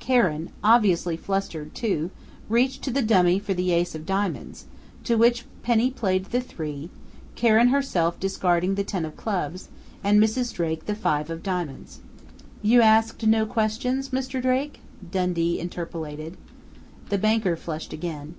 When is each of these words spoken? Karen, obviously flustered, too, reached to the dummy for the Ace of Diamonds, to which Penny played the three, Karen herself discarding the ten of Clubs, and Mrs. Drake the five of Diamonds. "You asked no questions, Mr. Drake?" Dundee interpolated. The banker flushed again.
Karen, 0.00 0.50
obviously 0.64 1.16
flustered, 1.16 1.72
too, 1.72 2.10
reached 2.48 2.82
to 2.82 2.90
the 2.90 3.02
dummy 3.02 3.38
for 3.38 3.54
the 3.54 3.70
Ace 3.70 3.94
of 3.94 4.04
Diamonds, 4.04 4.64
to 5.04 5.14
which 5.14 5.44
Penny 5.62 5.92
played 5.92 6.24
the 6.24 6.40
three, 6.40 6.90
Karen 7.36 7.68
herself 7.68 8.18
discarding 8.18 8.74
the 8.74 8.82
ten 8.82 9.04
of 9.04 9.16
Clubs, 9.16 9.68
and 10.02 10.20
Mrs. 10.20 10.52
Drake 10.52 10.86
the 10.86 10.96
five 10.96 11.30
of 11.30 11.44
Diamonds. 11.44 12.00
"You 12.62 12.82
asked 12.82 13.24
no 13.24 13.46
questions, 13.46 14.08
Mr. 14.08 14.42
Drake?" 14.42 14.80
Dundee 15.08 15.60
interpolated. 15.60 16.36
The 17.08 17.18
banker 17.18 17.54
flushed 17.56 17.92
again. 17.92 18.34